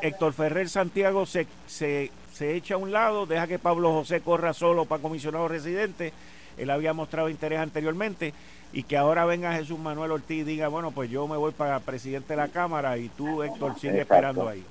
[0.00, 4.54] Héctor Ferrer Santiago se, se se echa a un lado, deja que Pablo José corra
[4.54, 6.14] solo para comisionado residente,
[6.56, 8.32] él había mostrado interés anteriormente,
[8.72, 11.80] y que ahora venga Jesús Manuel Ortiz y diga, bueno, pues yo me voy para
[11.80, 14.64] presidente de la Cámara y tú, Héctor, sigue esperando ahí.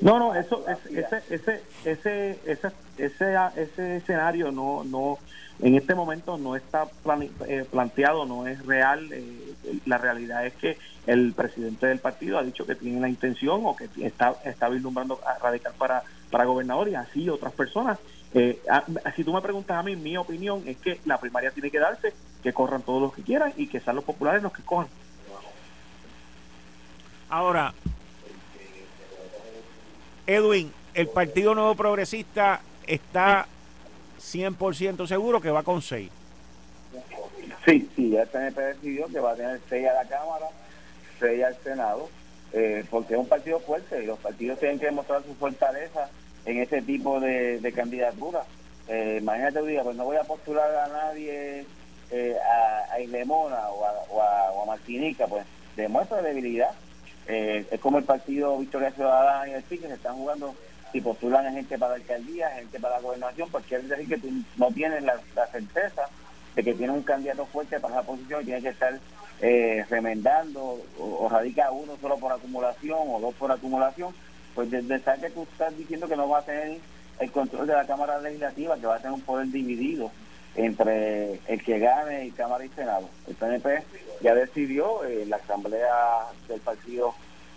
[0.00, 5.18] No, no, eso, ese, ese, ese, ese, ese, ese escenario no, no,
[5.60, 6.88] en este momento no está
[7.46, 9.08] eh, planteado, no es real.
[9.12, 9.22] Eh,
[9.86, 13.76] la realidad es que el presidente del partido ha dicho que tiene la intención o
[13.76, 17.98] que está, está vislumbrando a radical para, para gobernador y así otras personas.
[18.34, 18.58] Eh,
[19.14, 22.12] si tú me preguntas a mí, mi opinión es que la primaria tiene que darse,
[22.42, 24.88] que corran todos los que quieran y que sean los populares los que cojan.
[27.28, 27.74] Ahora,
[30.26, 33.46] Edwin, el Partido Nuevo Progresista está
[34.18, 36.10] 100% seguro que va con 6.
[37.64, 40.46] Sí, sí, ya el PNP decidió que va a tener 6 a la Cámara,
[41.20, 42.08] 6 al Senado,
[42.52, 46.10] eh, porque es un partido fuerte y los partidos tienen que demostrar su fortaleza
[46.44, 48.44] en ese tipo de, de candidatura.
[48.88, 51.64] Eh, imagínate un día, pues no voy a postular a nadie
[52.10, 55.44] eh, a, a Islemona o a, o, a, Martinica, pues
[55.76, 56.70] demuestra debilidad.
[57.28, 60.54] Eh, es como el partido Victoria Ciudadana y el PIC que se están jugando
[60.92, 64.18] si postulan a gente para la alcaldía, gente para la gobernación, porque quiere decir que
[64.18, 66.02] tú no tienes la, certeza
[66.54, 68.98] de que tiene un candidato fuerte para esa posición y tiene que estar
[69.40, 74.14] eh, remendando o, radica uno solo por acumulación o dos por acumulación,
[74.54, 76.78] pues desde estar que tú estás diciendo que no va a tener
[77.18, 80.10] el control de la Cámara Legislativa, que va a tener un poder dividido
[80.54, 83.08] entre el que gane y Cámara y Senado.
[83.26, 83.82] El PNP
[84.20, 87.14] ya decidió, eh, la Asamblea del Partido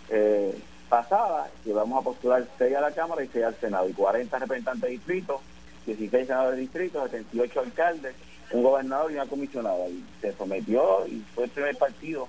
[0.08, 0.56] eh,
[0.88, 4.38] pasada que vamos a postular 6 a la Cámara y 6 al Senado, y 40
[4.38, 5.40] representantes de distrito,
[5.84, 8.14] 16 senadores de distrito, 78 alcaldes,
[8.52, 9.88] un gobernador y una comisionada.
[9.88, 12.28] Y se sometió y fue el primer partido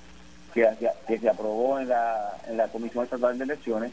[0.54, 0.68] que,
[1.08, 3.92] que se aprobó en la, en la Comisión Estatal de Elecciones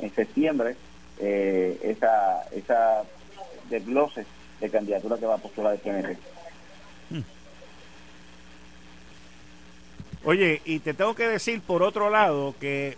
[0.00, 0.76] en septiembre
[1.18, 3.02] eh, esa, esa
[3.68, 4.24] desglose
[4.60, 6.18] de candidatura que va a postular el PNP.
[7.10, 7.22] Hmm.
[10.24, 12.96] Oye, y te tengo que decir por otro lado que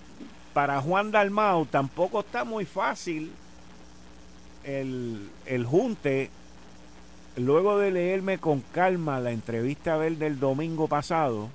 [0.52, 3.32] para Juan Dalmau tampoco está muy fácil
[4.64, 6.30] el, el junte.
[7.36, 11.48] Luego de leerme con calma la entrevista a él del domingo pasado,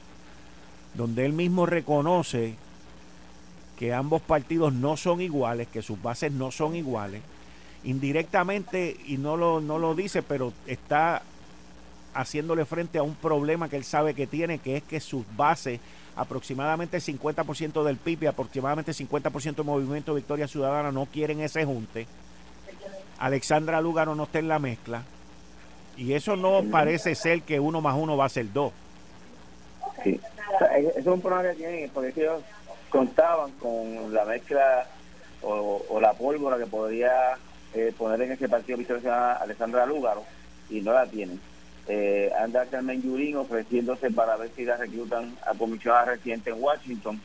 [0.95, 2.55] donde él mismo reconoce
[3.77, 7.21] que ambos partidos no son iguales, que sus bases no son iguales,
[7.83, 11.21] indirectamente, y no lo, no lo dice, pero está
[12.13, 15.79] haciéndole frente a un problema que él sabe que tiene, que es que sus bases
[16.15, 22.07] aproximadamente 50% del PIB y aproximadamente 50% del movimiento Victoria Ciudadana no quieren ese junte.
[23.19, 25.03] Alexandra Lugaro no está en la mezcla.
[25.95, 28.71] Y eso no parece ser que uno más uno va a ser dos.
[30.03, 30.19] Sí.
[30.77, 32.41] eso es un problema que tienen, porque ellos
[32.89, 34.87] contaban con la mezcla
[35.41, 37.37] o, la pólvora que podría
[37.73, 40.23] eh, poner en ese partido Victoria Ciudadana Alexandra Lugaro
[40.69, 41.39] y no la tienen
[41.89, 47.21] eh, anda Carmen Yurín ofreciéndose para ver si la reclutan a comisionada residente en Washington,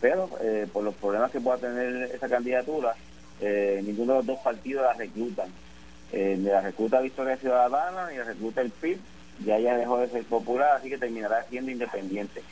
[0.00, 2.94] pero eh, por los problemas que pueda tener esa candidatura,
[3.40, 5.48] eh, ninguno de los dos partidos la reclutan.
[6.12, 8.96] Ni la recluta Victoria Ciudadana, ni la recluta el PIB,
[9.44, 12.42] ya ya dejó de ser popular, así que terminará siendo independiente.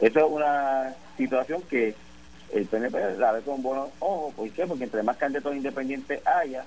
[0.00, 1.94] Eso es una situación que
[2.52, 4.34] el PNP la ve con buenos ojos.
[4.34, 4.66] ¿Por qué?
[4.66, 6.64] Porque entre más candidatos independientes haya,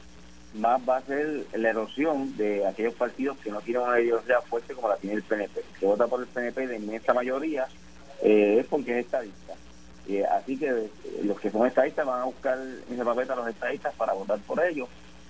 [0.56, 4.74] más va a ser la erosión de aquellos partidos que no tienen una ideología fuerte
[4.74, 5.62] como la tiene el PNP.
[5.80, 7.68] que vota por el PNP de inmensa mayoría
[8.22, 9.54] eh, es porque es estadista.
[10.08, 10.90] Eh, así que eh,
[11.24, 14.40] los que son estadistas van a buscar en esa papeta a los estadistas para votar
[14.40, 14.88] por ellos.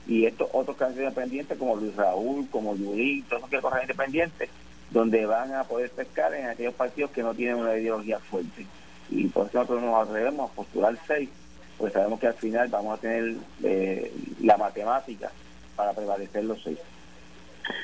[0.08, 4.50] Y estos otros candidatos independientes como Luis Raúl, como Judith, todos los que corren independientes,
[4.92, 8.66] donde van a poder pescar en aquellos partidos que no tienen una ideología fuerte.
[9.10, 11.30] Y por eso nosotros nos atrevemos a postular seis,
[11.78, 15.32] pues sabemos que al final vamos a tener eh, la matemática
[15.76, 16.80] para prevalecer los seis.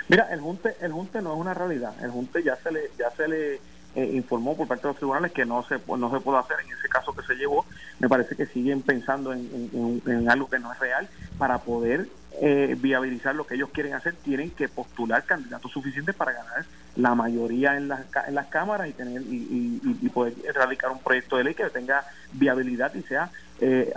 [0.07, 1.93] Mira, el junte, el junte no es una realidad.
[2.03, 3.55] El junte ya se le, ya se le
[3.95, 6.71] eh, informó por parte de los tribunales que no se no se puede hacer en
[6.71, 7.65] ese caso que se llevó.
[7.99, 12.07] Me parece que siguen pensando en, algo que no es real para poder
[12.41, 14.15] eh, viabilizar lo que ellos quieren hacer.
[14.15, 18.93] Tienen que postular candidatos suficientes para ganar la mayoría en las, en las cámaras y
[18.93, 23.93] tener y, y, poder erradicar un proyecto de ley que tenga viabilidad y sea eh,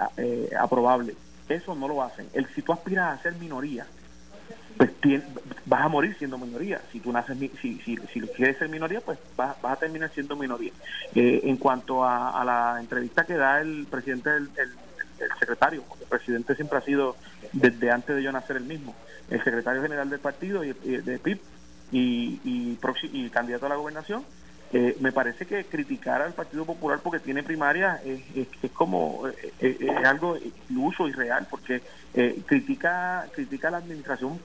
[0.59, 1.15] aprobable.
[1.49, 2.29] Eso no lo hacen.
[2.33, 3.87] El si tú aspiras a ser minoría
[4.77, 4.91] pues
[5.67, 6.81] vas a morir siendo minoría.
[6.93, 10.73] Si tú naces, si, si, si quieres ser minoría, pues vas, a terminar siendo minoría.
[11.15, 14.49] Eh, en cuanto a, la entrevista que da el presidente, el,
[15.39, 17.17] secretario, porque el presidente siempre ha sido,
[17.53, 18.95] desde antes de yo nacer el mismo,
[19.31, 21.41] el secretario general del partido y, de PIB
[21.93, 22.79] y, y,
[23.13, 24.25] y candidato a la gobernación,
[24.73, 28.21] eh, me parece que criticar al Partido Popular porque tiene primaria es,
[28.63, 29.29] es, como
[29.61, 30.37] eh, es algo
[30.69, 31.83] iluso y real porque
[32.47, 34.41] critica critica la administración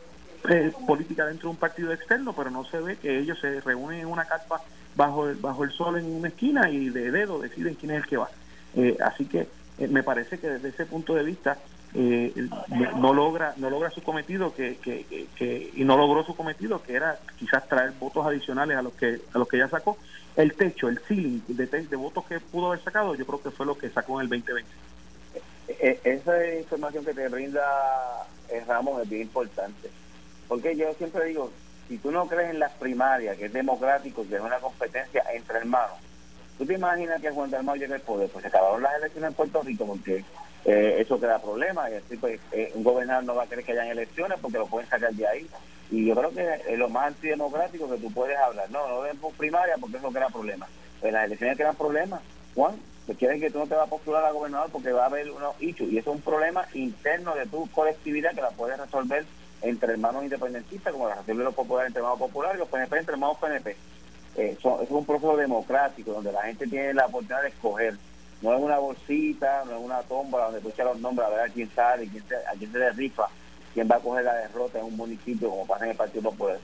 [0.47, 3.99] eh, política dentro de un partido externo, pero no se ve que ellos se reúnen
[3.99, 4.62] en una carpa
[4.95, 8.08] bajo el, bajo el sol en una esquina y de dedo deciden quién es el
[8.08, 8.30] que va.
[8.73, 9.47] Eh, así que
[9.78, 11.58] eh, me parece que desde ese punto de vista
[11.93, 17.17] no logra no logra su cometido que, que, y no logró su cometido que era
[17.38, 19.97] quizás traer votos adicionales a los que a los que ya sacó.
[20.36, 23.65] El techo el ceiling de, de votos que pudo haber sacado yo creo que fue
[23.65, 24.69] lo que sacó en el 2020
[25.80, 27.62] esa información que te brinda
[28.67, 29.89] Ramos es bien importante.
[30.47, 31.52] Porque yo siempre digo,
[31.88, 35.60] si tú no crees en las primarias, que es democrático, que es una competencia entre
[35.60, 35.97] hermanos,
[36.58, 38.30] ¿tú te imaginas que Juan Dalmau llegue al poder?
[38.30, 40.23] Pues se acabaron las elecciones en Puerto Rico porque
[40.65, 43.72] eh, eso crea problemas y así pues eh, un gobernador no va a querer que
[43.72, 45.48] hayan elecciones porque lo pueden sacar de ahí.
[45.91, 48.69] Y yo creo que es lo más antidemocrático que tú puedes hablar.
[48.69, 50.69] No, no den por primaria porque eso crea problemas.
[51.02, 52.22] Pues las elecciones crean problemas.
[52.54, 52.76] Juan,
[53.08, 55.32] que quieren que tú no te vas a postular a gobernador porque va a haber
[55.32, 59.26] unos hechos y eso es un problema interno de tu colectividad que la puedes resolver
[59.62, 63.13] entre hermanos independentistas, como la de los Populares entre hermanos populares y los PNP entre
[63.13, 63.76] hermanos PNP.
[64.38, 67.95] Eh, es un proceso democrático donde la gente tiene la oportunidad de escoger.
[68.41, 71.49] No es una bolsita, no es una tómbola donde echas los nombres a ver a
[71.49, 73.28] quién sale, quién se, a quién se le rifa,
[73.73, 76.58] quién va a coger la derrota en un municipio como pasa en el Partido Popular.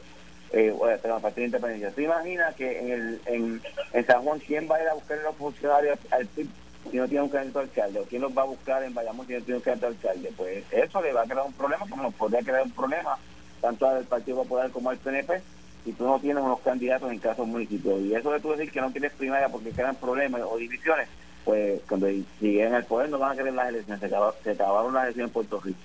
[0.51, 1.91] Eh, pero el Partido Independiente.
[1.95, 3.61] ¿Tú imaginas que en, el, en,
[3.91, 6.47] en San Juan quién va a ir a buscar a los funcionarios al PIB
[6.91, 7.99] si no tiene un candidato alcalde?
[7.99, 10.31] ¿O quién los va a buscar en Bayamón si no tiene un candidato alcalde?
[10.37, 13.17] Pues eso le va a crear un problema, como nos podría crear un problema
[13.59, 15.41] tanto al Partido Popular como al PNP
[15.83, 17.99] si tú no tienes unos candidatos en casos municipios.
[18.01, 21.07] Y eso de tú decir que no tienes primaria porque crean problemas o divisiones,
[21.45, 22.07] pues cuando
[22.39, 23.99] siguen al poder no van a querer las elecciones.
[23.99, 25.79] Se, acabaron, las elecciones en Puerto Rico.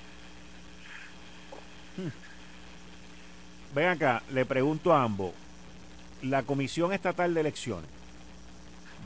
[1.96, 2.08] Hmm.
[3.74, 5.32] Ven acá, le pregunto a ambos.
[6.22, 7.88] La Comisión Estatal de Elecciones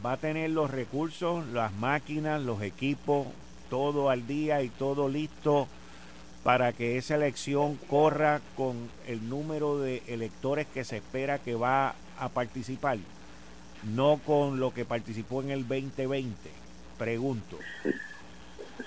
[0.05, 3.27] va a tener los recursos, las máquinas, los equipos,
[3.69, 5.69] todo al día y todo listo
[6.45, 11.95] para que esa elección corra con el número de electores que se espera que va
[12.19, 12.99] a participar,
[13.85, 16.51] no con lo que participó en el 2020.
[16.99, 17.59] Pregunto.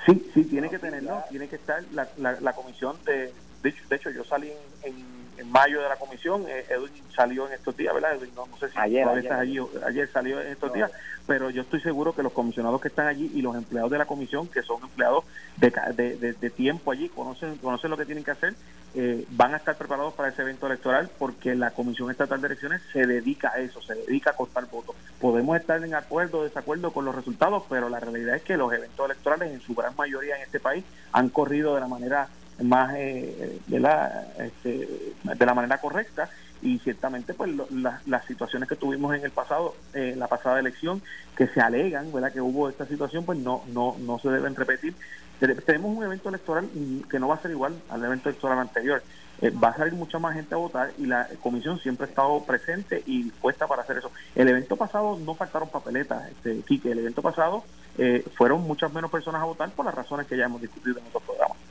[0.05, 3.33] Sí, sí, tiene que tenerlo, tiene que estar la, la, comisión de,
[3.63, 4.51] de hecho, de hecho yo salí
[4.83, 6.45] en en mayo de la comisión.
[6.47, 8.15] Eh, Edwin salió en estos días, ¿verdad?
[8.15, 10.91] Edwin, no, sé si ayer, allí, ayer salió en estos días,
[11.25, 14.05] pero yo estoy seguro que los comisionados que están allí y los empleados de la
[14.05, 15.23] comisión, que son empleados
[15.57, 15.71] de,
[16.17, 18.53] de, tiempo allí, conocen, conocen lo que tienen que hacer,
[18.95, 22.81] eh, van a estar preparados para ese evento electoral porque la Comisión Estatal de Elecciones
[22.91, 24.95] se dedica a eso, se dedica a cortar votos.
[25.19, 28.71] Podemos estar en acuerdo o desacuerdo con los resultados, pero la realidad es que los
[28.73, 32.29] eventos electorales en su gran mayoría en este país han corrido de la manera
[32.63, 34.87] más eh, de, la, este,
[35.23, 36.29] de la manera correcta.
[36.59, 41.03] Y ciertamente pues las situaciones que tuvimos en el pasado eh, la pasada elección
[41.35, 44.95] que se alegan verdad que hubo esta situación pues no no no se deben repetir.
[45.39, 46.67] Tenemos un evento electoral
[47.07, 49.03] que no va a ser igual al evento electoral anterior.
[49.39, 52.43] Eh, va a salir mucha más gente a votar y la comisión siempre ha estado
[52.43, 54.11] presente y dispuesta para hacer eso.
[54.33, 57.63] El evento pasado no faltaron papeletas este que el evento pasado
[58.35, 61.21] fueron muchas menos personas a votar por las razones que ya hemos discutido en otros
[61.21, 61.66] programas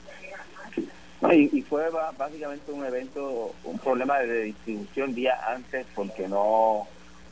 [1.22, 1.88] Y, fue
[2.18, 6.86] básicamente un evento, un problema de distribución día antes porque no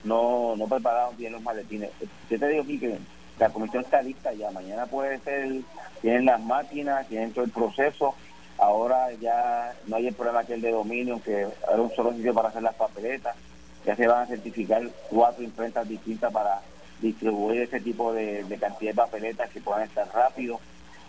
[0.05, 1.91] no no prepararon bien los maletines.
[2.31, 2.99] Yo te digo aquí que
[3.39, 5.61] la comisión está lista ya, mañana puede ser,
[6.01, 8.15] tienen las máquinas, tienen todo el proceso,
[8.59, 12.33] ahora ya no hay el problema que el de dominio, que era un solo sitio
[12.33, 13.37] para hacer las papeletas,
[13.85, 16.61] ya se van a certificar cuatro imprentas distintas para
[17.01, 20.61] distribuir ese tipo de, cantidad de papeletas que puedan estar rápido.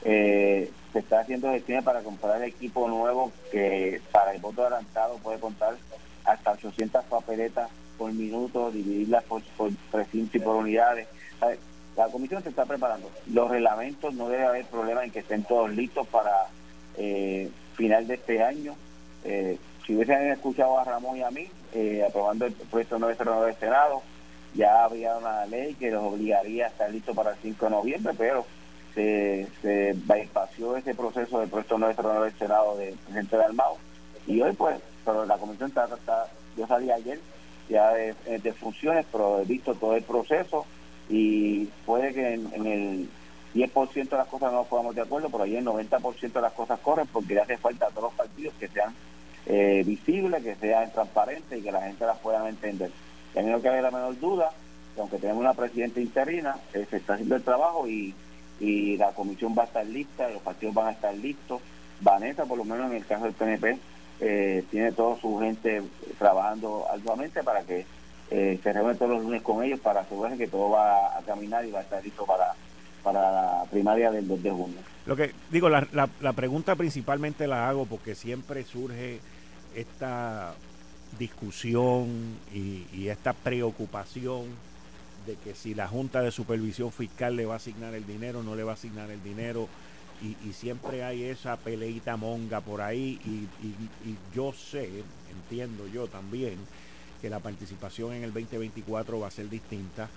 [0.05, 5.39] Eh, se está haciendo gestiones para comprar equipo nuevo que para el voto adelantado puede
[5.39, 5.75] contar
[6.23, 9.71] hasta 800 papeletas por minuto, dividirlas por, por
[10.13, 11.07] y por unidades.
[11.97, 13.09] La comisión se está preparando.
[13.33, 16.47] Los reglamentos no debe haber problema en que estén todos listos para
[16.97, 18.75] eh, final de este año.
[19.23, 23.59] Eh, si hubiesen escuchado a Ramón y a mí, eh, aprobando el proyecto 909 del
[23.59, 24.01] Senado,
[24.55, 28.13] ya habría una ley que los obligaría a estar listos para el 5 de noviembre,
[28.17, 28.45] pero
[28.95, 33.77] se, se ese proceso del proyecto 909 del Senado del presidente de Almao.
[34.25, 36.27] Y hoy, pues, pero la comisión está, está
[36.57, 37.19] yo salí ayer
[37.69, 40.65] ya de, de funciones, pero he visto todo el proceso
[41.09, 43.09] y puede que en, el
[43.53, 46.53] 10% de las cosas no nos podamos de acuerdo, pero ahí el 90% de las
[46.53, 48.93] cosas corren porque le hace falta a todos los partidos que sean
[49.45, 52.91] eh, visibles, que sean transparentes y que la gente las pueda entender.
[53.35, 54.51] Y a mí no cabe la menor duda
[54.93, 58.15] que aunque tenemos una presidenta interina, eh, se está haciendo el trabajo y,
[58.59, 61.61] y la comisión va a estar lista, los partidos van a estar listos.
[62.01, 63.77] Vanessa, por lo menos en el caso del PNP,
[64.21, 65.81] eh, tiene toda su gente
[66.17, 67.85] trabajando arduamente para que
[68.31, 71.65] eh, se reúne todos los lunes con ellos para asegurarse que todo va a caminar
[71.65, 72.53] y va a estar listo para,
[73.03, 74.77] para la primaria del 2 de junio.
[75.05, 79.19] Lo que digo, la, la, pregunta principalmente la hago porque siempre surge
[79.75, 80.55] esta
[81.19, 84.45] discusión y, y, esta preocupación
[85.25, 88.55] de que si la Junta de Supervisión Fiscal le va a asignar el dinero, no
[88.55, 89.67] le va a asignar el dinero,
[90.21, 93.47] y, y siempre hay esa peleita monga por ahí, y,
[94.07, 94.89] y, yo sé,
[95.31, 96.57] entiendo yo también,
[97.21, 100.09] que la participación en el 2024 va a ser distinta.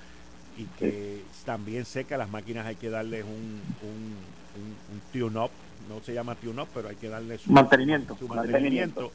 [0.57, 5.51] Y que también sé que a las máquinas hay que darles un, un, tune-up,
[5.89, 8.17] no se llama tune-up, pero hay que darles su mantenimiento.
[8.19, 9.13] Su mantenimiento.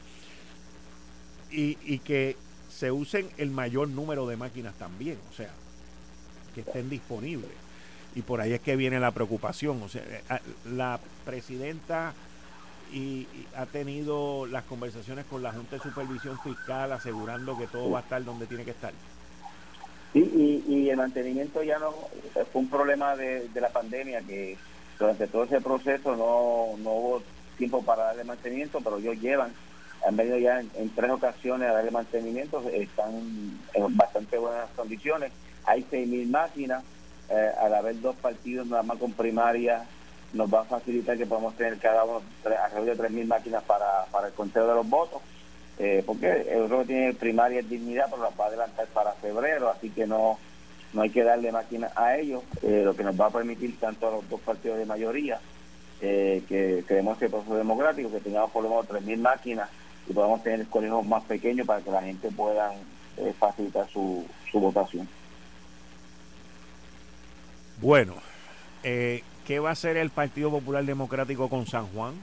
[1.51, 2.37] Y, y que
[2.69, 5.51] se usen el mayor número de máquinas también, o sea,
[6.53, 7.51] que estén disponibles.
[8.15, 9.81] Y por ahí es que viene la preocupación.
[9.81, 10.39] O sea, eh,
[10.71, 12.13] la presidenta
[12.93, 17.99] y, ha tenido las conversaciones con la Junta de Supervisión Fiscal asegurando que todo va
[17.99, 18.93] a estar donde tiene que estar.
[20.13, 21.91] Sí, y, el mantenimiento ya no
[22.51, 24.57] fue un problema de, la pandemia que
[24.99, 27.23] durante todo ese proceso no, no hubo
[27.57, 29.51] tiempo para darle mantenimiento, pero ellos llevan,
[30.07, 33.11] han venido ya en, tres ocasiones a darle mantenimiento, están
[33.73, 35.31] en bastante buenas condiciones.
[35.65, 36.83] Hay 6.000 máquinas,
[37.29, 39.85] eh, al haber dos partidos nada más con primaria
[40.33, 44.27] nos va a facilitar que podamos tener cada uno alrededor de 3.000 máquinas para, para
[44.27, 45.21] el conteo de los votos,
[45.77, 49.89] eh, porque el que tiene primaria dignidad, pero las va a adelantar para febrero, así
[49.89, 50.37] que no
[50.93, 54.07] no hay que darle máquinas a ellos, eh, lo que nos va a permitir tanto
[54.07, 55.39] a los dos partidos de mayoría
[56.01, 59.69] eh, que creemos que el proceso democrático, que tengamos por lo menos 3.000 máquinas
[60.07, 62.73] y podamos tener colegios más pequeños para que la gente pueda
[63.39, 65.07] facilitar su, su votación.
[67.81, 68.15] Bueno,
[68.83, 72.13] eh, ¿Qué va a hacer el Partido Popular Democrático con San Juan?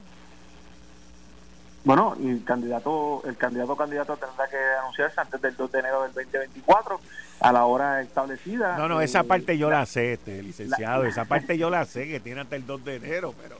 [1.83, 6.13] Bueno, el candidato, el candidato candidato tendrá que anunciarse antes del 2 de enero del
[6.13, 6.99] 2024
[7.39, 8.77] a la hora establecida.
[8.77, 12.19] No, no, esa parte yo la, sé, este, licenciado, esa parte yo la sé, que
[12.19, 13.57] tiene hasta el 2 de enero, pero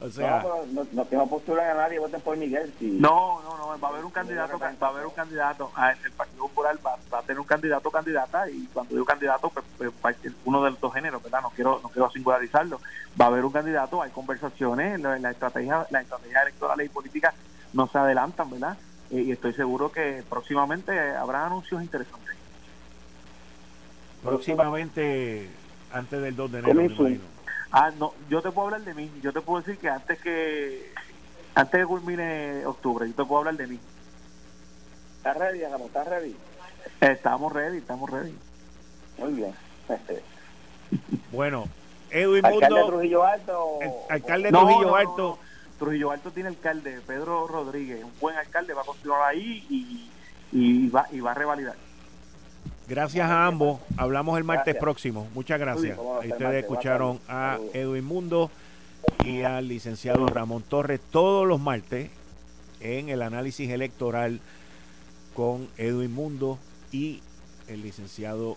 [0.00, 2.72] o sea, no, no, no postular a nadie, voten por Miguel.
[2.80, 6.12] No, no, no, va a haber un candidato, va a haber un candidato, ah, el
[6.12, 10.62] Partido Popular va, a tener un candidato candidata y cuando digo candidato, pues, pues uno
[10.62, 11.42] de los dos géneros, ¿verdad?
[11.42, 12.80] No quiero, no quiero singularizarlo.
[13.20, 17.34] Va a haber un candidato, hay conversaciones, la, la estrategia, la estrategia electoral y política
[17.72, 18.76] no se adelantan, ¿verdad?
[19.10, 22.36] y estoy seguro que próximamente habrá anuncios interesantes.
[24.22, 25.48] Próximamente,
[25.92, 26.96] antes del 2 de enero,
[27.70, 29.10] Ah, no, yo te puedo hablar de mí.
[29.22, 30.92] Yo te puedo decir que antes que
[31.54, 33.80] antes que culmine octubre, yo te puedo hablar de mí.
[35.18, 36.36] ¿Estás ready, ¿Estás ready?
[37.00, 38.34] Estamos ready, estamos ready.
[39.18, 39.54] Muy bien.
[41.32, 41.68] bueno,
[42.10, 42.66] Edwin Mundo.
[42.66, 43.78] ¿Alcalde Trujillo Alto?
[44.08, 45.38] alcalde Trujillo Alto.
[45.78, 50.10] Trujillo Alto tiene alcalde, Pedro Rodríguez, un buen alcalde, va a continuar ahí y,
[50.50, 51.76] y, va, y va a revalidar.
[52.88, 53.80] Gracias a ambos.
[53.98, 55.28] Hablamos el martes próximo.
[55.34, 55.98] Muchas gracias.
[55.98, 58.50] ustedes escucharon a Edwin Mundo
[59.26, 62.10] y al licenciado Ramón Torres todos los martes
[62.80, 64.40] en el análisis electoral
[65.34, 66.58] con Edwin Mundo
[66.90, 67.20] y
[67.68, 68.56] el licenciado